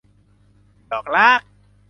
[0.91, 1.41] ดอกรัก